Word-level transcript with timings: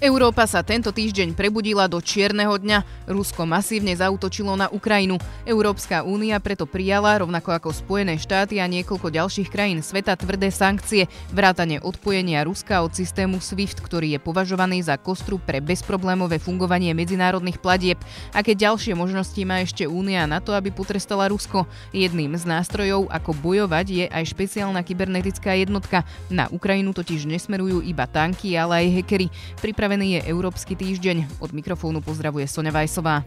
Európa 0.00 0.48
sa 0.48 0.64
tento 0.64 0.96
týždeň 0.96 1.36
prebudila 1.36 1.84
do 1.84 2.00
čierneho 2.00 2.56
dňa. 2.56 3.04
Rusko 3.04 3.44
masívne 3.44 3.92
zautočilo 3.92 4.56
na 4.56 4.72
Ukrajinu. 4.72 5.20
Európska 5.44 6.00
únia 6.00 6.40
preto 6.40 6.64
prijala, 6.64 7.20
rovnako 7.20 7.52
ako 7.52 7.68
Spojené 7.68 8.16
štáty 8.16 8.64
a 8.64 8.64
niekoľko 8.64 9.12
ďalších 9.12 9.52
krajín 9.52 9.84
sveta, 9.84 10.16
tvrdé 10.16 10.48
sankcie, 10.48 11.04
vrátane 11.36 11.84
odpojenia 11.84 12.48
Ruska 12.48 12.80
od 12.80 12.96
systému 12.96 13.44
SWIFT, 13.44 13.84
ktorý 13.84 14.16
je 14.16 14.20
považovaný 14.24 14.80
za 14.80 14.96
kostru 14.96 15.36
pre 15.36 15.60
bezproblémové 15.60 16.40
fungovanie 16.40 16.96
medzinárodných 16.96 17.60
platieb. 17.60 18.00
Aké 18.32 18.56
ďalšie 18.56 18.96
možnosti 18.96 19.44
má 19.44 19.60
ešte 19.60 19.84
únia 19.84 20.24
na 20.24 20.40
to, 20.40 20.56
aby 20.56 20.72
potrestala 20.72 21.28
Rusko? 21.28 21.68
Jedným 21.92 22.40
z 22.40 22.48
nástrojov, 22.48 23.04
ako 23.12 23.36
bojovať, 23.36 23.86
je 23.92 24.04
aj 24.08 24.32
špeciálna 24.32 24.80
kybernetická 24.80 25.60
jednotka. 25.60 26.08
Na 26.32 26.48
Ukrajinu 26.48 26.96
totiž 26.96 27.28
nesmerujú 27.28 27.84
iba 27.84 28.08
tanky, 28.08 28.56
ale 28.56 28.80
aj 28.80 28.96
hekery. 28.96 29.28
Priprav 29.60 29.89
Pripravený 29.90 30.22
je 30.22 30.30
Európsky 30.30 30.78
týždeň. 30.78 31.42
Od 31.42 31.50
mikrofónu 31.50 31.98
pozdravuje 31.98 32.46
Sonja 32.46 32.70
Vajsová. 32.70 33.26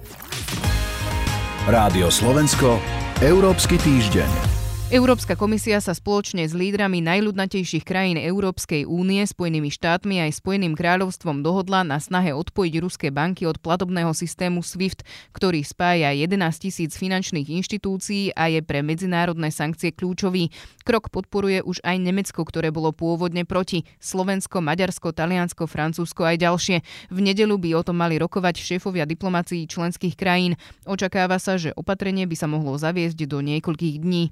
Rádio 1.68 2.08
Slovensko, 2.08 2.80
Európsky 3.20 3.76
týždeň. 3.76 4.53
Európska 4.94 5.34
komisia 5.34 5.82
sa 5.82 5.98
spoločne 5.98 6.46
s 6.46 6.54
lídrami 6.54 7.02
najľudnatejších 7.02 7.82
krajín 7.82 8.14
Európskej 8.22 8.86
únie, 8.86 9.26
Spojenými 9.26 9.74
štátmi 9.74 10.22
aj 10.22 10.38
Spojeným 10.38 10.78
kráľovstvom 10.78 11.42
dohodla 11.42 11.82
na 11.82 11.98
snahe 11.98 12.30
odpojiť 12.30 12.74
ruské 12.78 13.10
banky 13.10 13.50
od 13.50 13.58
platobného 13.58 14.14
systému 14.14 14.62
SWIFT, 14.62 15.02
ktorý 15.34 15.66
spája 15.66 16.14
11 16.14 16.38
tisíc 16.62 16.94
finančných 16.94 17.50
inštitúcií 17.58 18.38
a 18.38 18.54
je 18.54 18.62
pre 18.62 18.86
medzinárodné 18.86 19.50
sankcie 19.50 19.98
kľúčový. 19.98 20.54
Krok 20.86 21.10
podporuje 21.10 21.66
už 21.66 21.82
aj 21.82 21.98
Nemecko, 21.98 22.46
ktoré 22.46 22.70
bolo 22.70 22.94
pôvodne 22.94 23.50
proti. 23.50 23.90
Slovensko, 23.98 24.62
Maďarsko, 24.62 25.10
Taliansko, 25.10 25.66
Francúzsko 25.66 26.22
aj 26.22 26.38
ďalšie. 26.46 26.78
V 27.10 27.18
nedelu 27.18 27.58
by 27.58 27.70
o 27.74 27.82
tom 27.82 27.98
mali 27.98 28.22
rokovať 28.22 28.62
šéfovia 28.62 29.10
diplomácií 29.10 29.66
členských 29.66 30.14
krajín. 30.14 30.54
Očakáva 30.86 31.42
sa, 31.42 31.58
že 31.58 31.74
opatrenie 31.74 32.30
by 32.30 32.38
sa 32.38 32.46
mohlo 32.46 32.78
zaviesť 32.78 33.26
do 33.26 33.42
niekoľkých 33.42 33.98
dní. 33.98 34.30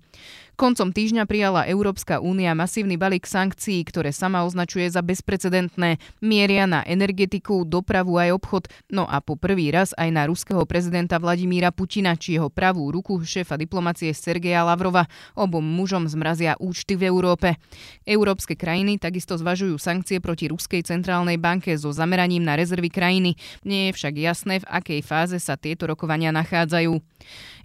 Koncom 0.59 0.93
týždňa 0.93 1.25
prijala 1.25 1.65
Európska 1.65 2.21
únia 2.21 2.53
masívny 2.53 2.93
balík 2.93 3.25
sankcií, 3.25 3.81
ktoré 3.87 4.13
sama 4.13 4.45
označuje 4.45 4.85
za 4.91 5.01
bezprecedentné. 5.01 5.97
Mieria 6.21 6.69
na 6.69 6.85
energetiku, 6.85 7.65
dopravu 7.65 8.21
aj 8.21 8.29
obchod, 8.37 8.63
no 8.93 9.09
a 9.09 9.23
po 9.23 9.39
prvý 9.39 9.73
raz 9.73 9.95
aj 9.97 10.09
na 10.13 10.29
ruského 10.29 10.61
prezidenta 10.69 11.17
Vladimíra 11.17 11.73
Putina, 11.73 12.13
či 12.13 12.37
jeho 12.37 12.53
pravú 12.53 12.93
ruku 12.93 13.17
šéfa 13.23 13.57
diplomacie 13.57 14.13
Sergeja 14.13 14.61
Lavrova. 14.61 15.09
Obom 15.33 15.65
mužom 15.65 16.05
zmrazia 16.05 16.53
účty 16.61 16.93
v 16.93 17.09
Európe. 17.09 17.57
Európske 18.05 18.53
krajiny 18.53 19.01
takisto 19.01 19.39
zvažujú 19.39 19.81
sankcie 19.81 20.21
proti 20.21 20.45
Ruskej 20.51 20.85
centrálnej 20.85 21.41
banke 21.41 21.73
so 21.73 21.89
zameraním 21.89 22.45
na 22.45 22.53
rezervy 22.53 22.93
krajiny. 22.93 23.33
Nie 23.65 23.89
je 23.89 23.95
však 23.97 24.13
jasné, 24.13 24.61
v 24.61 24.69
akej 24.69 25.01
fáze 25.01 25.41
sa 25.41 25.57
tieto 25.57 25.89
rokovania 25.89 26.29
nachádzajú. 26.29 27.01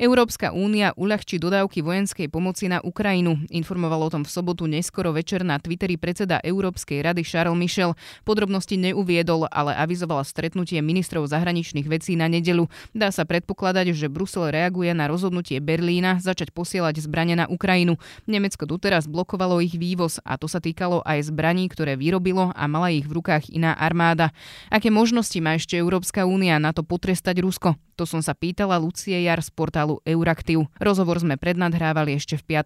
Európska 0.01 0.53
únia 0.53 0.93
uľahčí 0.97 1.41
dodávky 1.41 1.81
vojenskej 1.81 2.29
pomoci 2.29 2.69
na 2.69 2.85
Ukrajinu. 2.87 3.43
Informoval 3.51 4.07
o 4.07 4.13
tom 4.15 4.23
v 4.23 4.31
sobotu 4.31 4.71
neskoro 4.71 5.11
večer 5.11 5.43
na 5.43 5.59
Twitteri 5.59 5.99
predseda 5.99 6.39
Európskej 6.39 7.03
rady 7.03 7.27
Charles 7.27 7.59
Michel. 7.59 7.99
Podrobnosti 8.23 8.79
neuviedol, 8.79 9.51
ale 9.51 9.75
avizovala 9.75 10.23
stretnutie 10.23 10.79
ministrov 10.79 11.27
zahraničných 11.27 11.91
vecí 11.91 12.15
na 12.15 12.31
nedelu. 12.31 12.71
Dá 12.95 13.11
sa 13.11 13.27
predpokladať, 13.27 13.91
že 13.91 14.07
Brusel 14.07 14.55
reaguje 14.55 14.95
na 14.95 15.11
rozhodnutie 15.11 15.59
Berlína 15.59 16.23
začať 16.23 16.55
posielať 16.55 17.03
zbrane 17.03 17.35
na 17.35 17.51
Ukrajinu. 17.51 17.99
Nemecko 18.31 18.71
doteraz 18.71 19.11
blokovalo 19.11 19.59
ich 19.59 19.75
vývoz 19.75 20.23
a 20.23 20.39
to 20.39 20.47
sa 20.47 20.63
týkalo 20.63 21.03
aj 21.03 21.27
zbraní, 21.27 21.67
ktoré 21.67 21.99
vyrobilo 21.99 22.55
a 22.55 22.65
mala 22.71 22.95
ich 22.95 23.11
v 23.11 23.19
rukách 23.19 23.51
iná 23.51 23.75
armáda. 23.75 24.31
Aké 24.71 24.95
možnosti 24.95 25.35
má 25.43 25.59
ešte 25.59 25.75
Európska 25.75 26.23
únia 26.23 26.63
na 26.63 26.71
to 26.71 26.87
potrestať 26.87 27.43
Rusko? 27.43 27.75
To 27.97 28.05
som 28.05 28.21
sa 28.21 28.37
pýtala 28.37 28.77
Lucie 28.77 29.17
Jar 29.25 29.41
z 29.41 29.49
portálu 29.49 30.05
Euraktiv. 30.05 30.69
Rozhovor 30.77 31.17
sme 31.17 31.41
prednadhrávali 31.41 32.13
ešte 32.13 32.37
v 32.37 32.45
piatok. 32.53 32.66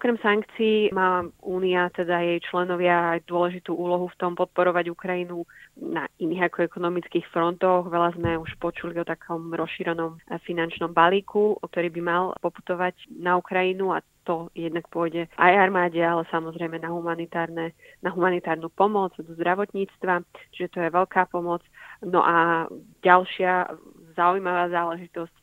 Okrem 0.00 0.16
sankcií 0.16 0.96
má 0.96 1.28
Únia, 1.44 1.92
teda 1.92 2.24
jej 2.24 2.40
členovia, 2.40 3.20
aj 3.20 3.28
dôležitú 3.28 3.76
úlohu 3.76 4.08
v 4.08 4.16
tom 4.16 4.32
podporovať 4.32 4.88
Ukrajinu 4.88 5.44
na 5.76 6.08
iných 6.16 6.48
ako 6.48 6.64
ekonomických 6.64 7.28
frontoch. 7.28 7.84
Veľa 7.84 8.16
sme 8.16 8.40
už 8.40 8.56
počuli 8.56 8.96
o 8.96 9.04
takom 9.04 9.52
rozšírenom 9.52 10.16
finančnom 10.48 10.96
balíku, 10.96 11.60
ktorý 11.60 11.92
by 11.92 12.00
mal 12.00 12.24
poputovať 12.40 13.12
na 13.12 13.36
Ukrajinu 13.36 13.92
a 13.92 14.00
to 14.24 14.48
jednak 14.56 14.88
pôjde 14.88 15.28
aj 15.36 15.68
armáde, 15.68 16.00
ale 16.00 16.24
samozrejme 16.32 16.80
na, 16.80 16.88
humanitárne, 16.88 17.76
na 18.00 18.08
humanitárnu 18.08 18.72
pomoc, 18.72 19.12
do 19.20 19.36
zdravotníctva, 19.36 20.24
čiže 20.56 20.72
to 20.72 20.78
je 20.80 20.96
veľká 20.96 21.28
pomoc. 21.28 21.60
No 22.00 22.24
a 22.24 22.64
ďalšia 23.04 23.68
zaujímavá 24.16 24.72
záležitosť 24.72 25.36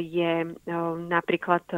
je 0.00 0.56
napríklad 1.12 1.68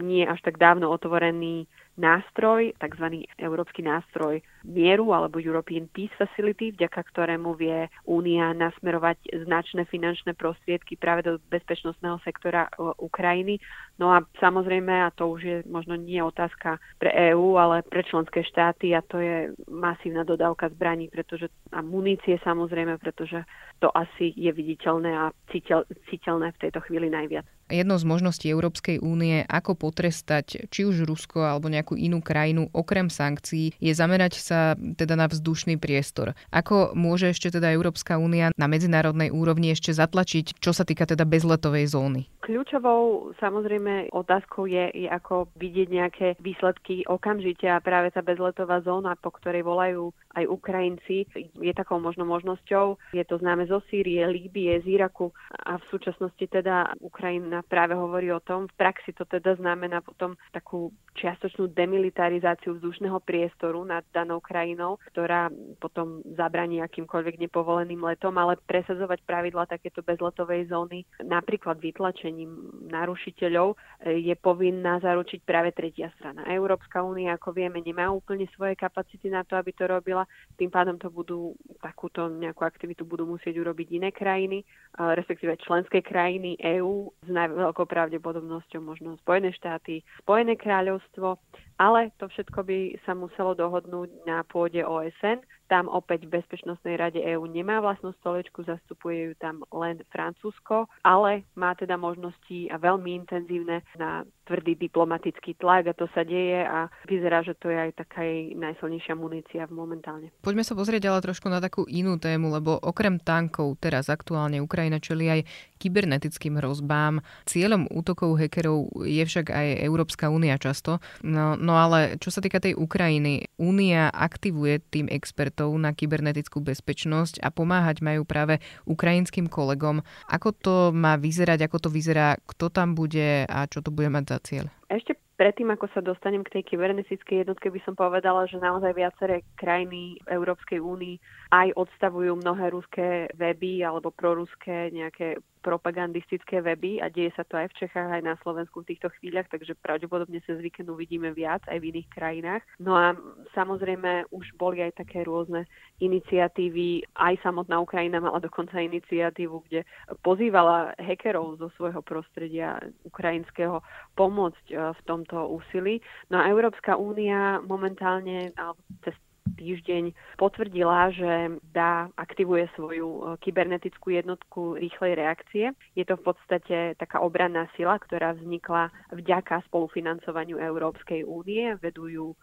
nie 0.00 0.28
až 0.28 0.40
tak 0.44 0.60
dávno 0.60 0.92
otvorený 0.92 1.64
nástroj, 1.96 2.76
tzv. 2.76 3.24
európsky 3.40 3.80
nástroj 3.80 4.44
mieru 4.68 5.16
alebo 5.16 5.40
European 5.40 5.88
Peace 5.88 6.12
Facility, 6.20 6.76
vďaka 6.76 7.00
ktorému 7.08 7.56
vie 7.56 7.88
Únia 8.04 8.52
nasmerovať 8.52 9.48
značné 9.48 9.88
finančné 9.88 10.36
prostriedky 10.36 11.00
práve 11.00 11.24
do 11.24 11.40
bezpečnostného 11.48 12.20
sektora 12.20 12.68
e, 12.68 12.70
Ukrajiny. 13.00 13.56
No 13.96 14.12
a 14.12 14.20
samozrejme, 14.36 14.92
a 14.92 15.08
to 15.16 15.32
už 15.32 15.40
je 15.40 15.56
možno 15.64 15.96
nie 15.96 16.20
otázka 16.20 16.76
pre 17.00 17.32
EÚ, 17.32 17.56
ale 17.56 17.80
pre 17.80 18.04
členské 18.04 18.44
štáty 18.44 18.92
a 18.92 19.00
to 19.00 19.16
je 19.16 19.56
masívna 19.72 20.20
dodávka 20.28 20.68
zbraní 20.68 21.08
pretože, 21.08 21.48
a 21.72 21.80
munície 21.80 22.36
samozrejme, 22.44 23.00
pretože 23.00 23.40
to 23.80 23.88
asi 23.96 24.36
je 24.36 24.52
viditeľné 24.52 25.16
a 25.16 25.32
citeľ, 25.48 25.88
citeľné 26.12 26.52
v 26.52 26.60
tejto 26.68 26.80
chvíli 26.84 27.08
najviac. 27.08 27.48
Jednou 27.66 27.98
z 27.98 28.06
možností 28.06 28.46
Európskej 28.46 29.02
únie, 29.02 29.42
ako 29.46 29.74
potrestať 29.74 30.70
či 30.70 30.86
už 30.86 31.02
Rusko 31.02 31.42
alebo 31.42 31.66
nejakú 31.66 31.98
inú 31.98 32.22
krajinu 32.22 32.70
okrem 32.70 33.10
sankcií, 33.10 33.74
je 33.82 33.92
zamerať 33.92 34.38
sa 34.38 34.78
teda 34.78 35.18
na 35.18 35.26
vzdušný 35.26 35.74
priestor. 35.74 36.38
Ako 36.54 36.94
môže 36.94 37.34
ešte 37.34 37.50
teda 37.50 37.74
Európska 37.74 38.22
únia 38.22 38.54
na 38.54 38.70
medzinárodnej 38.70 39.34
úrovni 39.34 39.74
ešte 39.74 39.90
zatlačiť, 39.90 40.62
čo 40.62 40.70
sa 40.70 40.86
týka 40.86 41.10
teda 41.10 41.26
bezletovej 41.26 41.90
zóny? 41.90 42.30
Kľúčovou 42.46 43.34
samozrejme 43.42 44.14
otázkou 44.14 44.70
je, 44.70 44.86
je 44.94 45.08
ako 45.10 45.50
vidieť 45.58 45.88
nejaké 45.90 46.26
výsledky 46.38 47.02
okamžite 47.10 47.66
a 47.66 47.82
práve 47.82 48.14
tá 48.14 48.22
bezletová 48.22 48.78
zóna, 48.86 49.18
po 49.18 49.34
ktorej 49.34 49.66
volajú 49.66 50.14
aj 50.36 50.44
Ukrajinci, 50.46 51.26
je 51.36 51.72
takou 51.72 51.98
možno 51.98 52.28
možnosťou. 52.28 53.00
Je 53.16 53.24
to 53.24 53.40
známe 53.40 53.64
zo 53.66 53.80
Sýrie, 53.88 54.28
Líbie, 54.28 54.84
z 54.84 55.00
Iraku 55.00 55.32
a 55.64 55.80
v 55.80 55.84
súčasnosti 55.88 56.44
teda 56.44 56.92
Ukrajina 57.00 57.55
práve 57.64 57.96
hovorí 57.96 58.28
o 58.32 58.42
tom. 58.44 58.68
V 58.68 58.74
praxi 58.76 59.16
to 59.16 59.24
teda 59.24 59.56
znamená 59.56 60.04
potom 60.04 60.36
takú 60.52 60.92
čiastočnú 61.16 61.72
demilitarizáciu 61.72 62.76
vzdušného 62.76 63.16
priestoru 63.24 63.80
nad 63.88 64.04
danou 64.12 64.42
krajinou, 64.44 65.00
ktorá 65.14 65.48
potom 65.80 66.20
zabraní 66.36 66.84
akýmkoľvek 66.84 67.48
nepovoleným 67.48 68.04
letom, 68.04 68.36
ale 68.36 68.60
presadzovať 68.68 69.24
pravidla 69.24 69.64
takéto 69.64 70.04
bezletovej 70.04 70.68
zóny, 70.68 71.08
napríklad 71.24 71.80
vytlačením 71.80 72.84
narušiteľov, 72.92 73.80
je 74.04 74.34
povinná 74.36 75.00
zaručiť 75.00 75.40
práve 75.48 75.72
tretia 75.72 76.12
strana. 76.20 76.44
Európska 76.52 77.00
únia, 77.00 77.40
ako 77.40 77.56
vieme, 77.56 77.80
nemá 77.80 78.12
úplne 78.12 78.44
svoje 78.52 78.76
kapacity 78.76 79.32
na 79.32 79.40
to, 79.40 79.56
aby 79.56 79.72
to 79.72 79.88
robila 79.88 80.28
tým 80.60 80.68
pádom 80.68 81.00
to 81.00 81.08
budú, 81.08 81.56
takúto 81.80 82.28
nejakú 82.28 82.64
aktivitu 82.64 83.08
budú 83.08 83.24
musieť 83.24 83.56
urobiť 83.56 83.88
iné 83.96 84.12
krajiny, 84.12 84.64
respektíve 84.96 85.56
členské 85.60 86.04
krajiny 86.04 86.56
EÚ 86.60 87.12
s 87.24 87.28
najveľkou 87.48 87.86
pravdepodobnosťou 87.86 88.80
možno 88.82 89.16
Spojené 89.22 89.54
štáty, 89.54 90.02
Spojené 90.22 90.58
kráľovstvo, 90.58 91.38
ale 91.76 92.12
to 92.16 92.28
všetko 92.28 92.60
by 92.64 92.78
sa 93.04 93.12
muselo 93.12 93.52
dohodnúť 93.52 94.24
na 94.24 94.42
pôde 94.44 94.80
OSN 94.80 95.44
tam 95.66 95.90
opäť 95.90 96.26
v 96.26 96.38
Bezpečnostnej 96.38 96.94
rade 96.94 97.18
EÚ 97.18 97.46
nemá 97.50 97.82
vlastnú 97.82 98.14
stoličku, 98.22 98.62
zastupuje 98.62 99.30
ju 99.30 99.32
tam 99.38 99.66
len 99.74 99.98
Francúzsko, 100.14 100.86
ale 101.02 101.42
má 101.58 101.74
teda 101.74 101.98
možnosti 101.98 102.70
a 102.70 102.78
veľmi 102.78 103.18
intenzívne 103.26 103.82
na 103.98 104.22
tvrdý 104.46 104.78
diplomatický 104.78 105.58
tlak 105.58 105.90
a 105.90 105.98
to 105.98 106.06
sa 106.14 106.22
deje 106.22 106.62
a 106.62 106.86
vyzerá, 107.10 107.42
že 107.42 107.58
to 107.58 107.66
je 107.66 107.78
aj 107.82 107.98
taká 107.98 108.22
jej 108.22 108.54
najsilnejšia 108.54 109.14
munícia 109.18 109.66
momentálne. 109.66 110.30
Poďme 110.38 110.62
sa 110.62 110.78
pozrieť 110.78 111.10
ale 111.10 111.18
trošku 111.18 111.50
na 111.50 111.58
takú 111.58 111.82
inú 111.90 112.14
tému, 112.14 112.54
lebo 112.54 112.78
okrem 112.78 113.18
tankov 113.18 113.82
teraz 113.82 114.06
aktuálne 114.06 114.62
Ukrajina 114.62 115.02
čeli 115.02 115.26
aj 115.26 115.40
kybernetickým 115.82 116.62
hrozbám. 116.62 117.26
Cieľom 117.50 117.90
útokov 117.90 118.38
hekerov 118.38 119.02
je 119.02 119.22
však 119.26 119.50
aj 119.50 119.82
Európska 119.82 120.30
únia 120.30 120.54
často. 120.62 121.02
No, 121.26 121.58
no 121.66 121.74
ale 121.74 122.22
čo 122.22 122.30
sa 122.30 122.38
týka 122.38 122.62
tej 122.62 122.78
Ukrajiny, 122.78 123.50
únia 123.58 124.14
aktivuje 124.14 124.78
tým 124.86 125.10
expert 125.10 125.56
expertov 125.56 125.74
na 125.78 125.92
kybernetickú 125.92 126.58
bezpečnosť 126.64 127.44
a 127.44 127.52
pomáhať 127.54 128.02
majú 128.02 128.24
práve 128.24 128.58
ukrajinským 128.88 129.46
kolegom. 129.46 130.02
Ako 130.26 130.50
to 130.56 130.74
má 130.90 131.14
vyzerať, 131.20 131.68
ako 131.68 131.86
to 131.86 131.88
vyzerá, 131.92 132.40
kto 132.48 132.72
tam 132.72 132.98
bude 132.98 133.44
a 133.44 133.68
čo 133.70 133.84
to 133.84 133.92
bude 133.92 134.08
mať 134.08 134.24
za 134.32 134.38
cieľ? 134.42 134.66
Ešte 134.86 135.18
predtým, 135.36 135.68
ako 135.70 135.90
sa 135.92 136.00
dostanem 136.00 136.46
k 136.46 136.58
tej 136.58 136.62
kybernetickej 136.72 137.44
jednotke, 137.44 137.68
by 137.68 137.80
som 137.84 137.94
povedala, 137.98 138.48
že 138.48 138.62
naozaj 138.62 138.96
viaceré 138.96 139.42
krajiny 139.58 140.16
Európskej 140.30 140.80
únii 140.80 141.16
aj 141.52 141.74
odstavujú 141.74 142.38
mnohé 142.40 142.72
ruské 142.72 143.28
weby 143.34 143.82
alebo 143.82 144.10
proruské 144.10 144.90
nejaké 144.94 145.42
propagandistické 145.66 146.62
weby 146.62 147.02
a 147.02 147.10
deje 147.10 147.34
sa 147.34 147.42
to 147.42 147.58
aj 147.58 147.74
v 147.74 147.78
Čechách, 147.82 148.06
aj 148.06 148.22
na 148.22 148.38
Slovensku 148.46 148.86
v 148.86 148.94
týchto 148.94 149.10
chvíľach, 149.18 149.50
takže 149.50 149.74
pravdepodobne 149.74 150.38
cez 150.46 150.62
víkend 150.62 150.86
uvidíme 150.86 151.34
viac 151.34 151.66
aj 151.66 151.82
v 151.82 151.90
iných 151.90 152.08
krajinách. 152.14 152.62
No 152.78 152.94
a 152.94 153.18
samozrejme 153.58 154.30
už 154.30 154.54
boli 154.54 154.86
aj 154.86 155.02
také 155.02 155.26
rôzne 155.26 155.66
iniciatívy, 155.98 157.02
aj 157.18 157.42
samotná 157.42 157.82
Ukrajina 157.82 158.22
mala 158.22 158.38
dokonca 158.38 158.78
iniciatívu, 158.78 159.66
kde 159.66 159.82
pozývala 160.22 160.94
hackerov 161.02 161.58
zo 161.58 161.74
svojho 161.74 161.98
prostredia 162.06 162.78
ukrajinského 163.02 163.82
pomôcť 164.14 164.66
e, 164.70 164.74
v 164.94 165.00
tomto 165.02 165.50
úsilí. 165.50 165.98
No 166.30 166.38
a 166.38 166.46
Európska 166.46 166.94
únia 166.94 167.58
momentálne 167.64 168.54
cez 169.02 169.16
týždeň 169.54 170.10
potvrdila, 170.36 171.14
že 171.14 171.62
dá, 171.70 172.10
aktivuje 172.18 172.66
svoju 172.74 173.08
e, 173.08 173.20
kybernetickú 173.38 174.10
jednotku 174.10 174.74
rýchlej 174.76 175.14
reakcie. 175.14 175.70
Je 175.94 176.04
to 176.04 176.18
v 176.18 176.34
podstate 176.34 176.76
taká 176.98 177.22
obranná 177.22 177.70
sila, 177.78 177.96
ktorá 178.02 178.34
vznikla 178.34 178.90
vďaka 179.14 179.62
spolufinancovaniu 179.70 180.58
Európskej 180.58 181.22
únie. 181.22 181.78
Vedujú 181.78 182.34
e, 182.34 182.36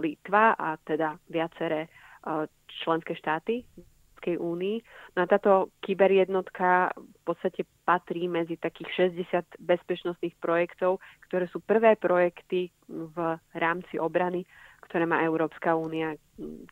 Litva 0.00 0.56
a 0.56 0.80
teda 0.80 1.20
viaceré 1.28 1.86
e, 1.86 1.88
členské 2.82 3.12
štáty 3.14 3.68
Európskej 4.24 4.40
únii. 4.40 4.76
No 5.16 5.18
a 5.22 5.26
táto 5.28 5.68
kyberjednotka 5.84 6.96
v 6.96 7.20
podstate 7.28 7.68
patrí 7.84 8.24
medzi 8.24 8.56
takých 8.56 9.12
60 9.12 9.60
bezpečnostných 9.60 10.32
projektov, 10.40 10.98
ktoré 11.28 11.44
sú 11.52 11.60
prvé 11.60 12.00
projekty 12.00 12.72
v 12.88 13.16
rámci 13.52 14.00
obrany, 14.00 14.48
ktoré 14.86 15.04
má 15.08 15.24
Európska 15.24 15.74
únia, 15.74 16.14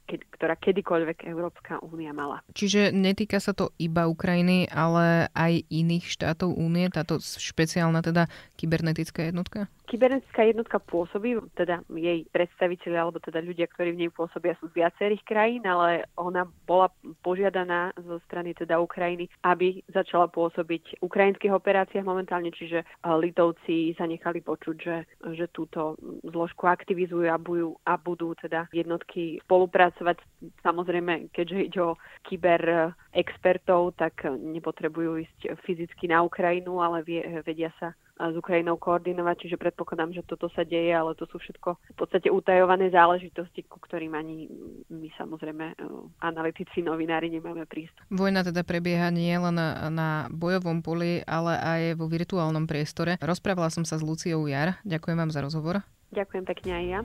ktorá 0.07 0.59
kedykoľvek 0.59 1.25
Európska 1.27 1.79
únia 1.81 2.11
mala. 2.11 2.43
Čiže 2.53 2.91
netýka 2.91 3.39
sa 3.39 3.55
to 3.55 3.71
iba 3.79 4.11
Ukrajiny, 4.11 4.67
ale 4.69 5.31
aj 5.33 5.63
iných 5.71 6.05
štátov 6.11 6.55
únie, 6.59 6.91
táto 6.91 7.23
špeciálna 7.23 8.03
teda 8.03 8.27
kybernetická 8.59 9.31
jednotka? 9.31 9.71
Kybernetická 9.87 10.49
jednotka 10.49 10.81
pôsobí, 10.81 11.37
teda 11.53 11.85
jej 11.93 12.25
predstaviteľi 12.33 12.97
alebo 12.97 13.21
teda 13.21 13.45
ľudia, 13.45 13.69
ktorí 13.69 13.93
v 13.93 14.01
nej 14.07 14.11
pôsobia 14.11 14.57
sú 14.57 14.73
z 14.73 14.81
viacerých 14.81 15.21
krajín, 15.29 15.69
ale 15.69 16.09
ona 16.17 16.49
bola 16.65 16.89
požiadaná 17.21 17.93
zo 18.01 18.17
strany 18.25 18.57
teda 18.57 18.81
Ukrajiny, 18.81 19.29
aby 19.45 19.85
začala 19.93 20.33
pôsobiť 20.33 20.97
v 20.97 21.05
ukrajinských 21.05 21.53
operáciách 21.53 22.09
momentálne, 22.09 22.49
čiže 22.57 22.89
Litovci 23.05 23.93
sa 24.01 24.09
nechali 24.09 24.41
počuť, 24.41 24.77
že, 24.81 24.97
že 25.37 25.45
túto 25.53 26.01
zložku 26.25 26.65
aktivizujú 26.65 27.29
a 27.29 27.37
budú, 27.37 27.77
a 27.85 28.01
budú 28.01 28.33
teda 28.41 28.73
jednotky 28.73 29.45
spolupracovať. 29.53 30.17
Samozrejme, 30.65 31.29
keďže 31.29 31.59
ide 31.61 31.81
o 31.85 32.01
kyber 32.25 32.97
expertov, 33.13 33.93
tak 34.01 34.25
nepotrebujú 34.25 35.29
ísť 35.29 35.61
fyzicky 35.69 36.09
na 36.09 36.25
Ukrajinu, 36.25 36.81
ale 36.81 37.05
vie, 37.05 37.21
vedia 37.45 37.69
sa 37.77 37.93
s 38.17 38.35
Ukrajinou 38.39 38.81
koordinovať, 38.81 39.45
čiže 39.45 39.57
predpokladám, 39.61 40.15
že 40.15 40.23
toto 40.25 40.49
sa 40.57 40.63
deje, 40.63 40.95
ale 40.95 41.13
to 41.19 41.27
sú 41.27 41.43
všetko 41.43 41.75
v 41.75 41.97
podstate 41.99 42.31
utajované 42.31 42.89
záležitosti, 42.89 43.67
ku 43.67 43.83
ktorým 43.83 44.15
ani 44.15 44.47
my 44.89 45.11
samozrejme 45.19 45.65
e, 45.73 45.77
analytici, 46.23 46.87
novinári 46.87 47.33
nemáme 47.35 47.67
prístup. 47.67 47.99
Vojna 48.15 48.47
teda 48.47 48.63
prebieha 48.63 49.11
nie 49.11 49.35
len 49.35 49.59
na, 49.59 49.91
na 49.91 50.09
bojovom 50.31 50.87
poli, 50.87 51.27
ale 51.27 51.59
aj 51.59 51.83
vo 51.99 52.07
virtuálnom 52.07 52.71
priestore. 52.71 53.19
Rozprávala 53.19 53.75
som 53.75 53.83
sa 53.83 53.99
s 53.99 54.07
Luciou 54.07 54.47
Jar. 54.47 54.79
Ďakujem 54.87 55.19
vám 55.19 55.33
za 55.35 55.43
rozhovor. 55.43 55.83
Ďakujem 56.15 56.45
pekne 56.47 56.71
aj 56.79 56.85
ja. 56.87 57.01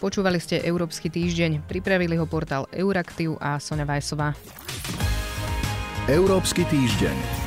Počúvali 0.00 0.40
ste 0.40 0.64
Európsky 0.64 1.12
týždeň. 1.12 1.68
Pripravili 1.68 2.16
ho 2.16 2.24
portál 2.24 2.64
Euraktiv 2.72 3.36
a 3.36 3.60
Sonja 3.60 3.84
Vajsová. 3.84 4.32
Európsky 6.08 6.64
týždeň. 6.64 7.39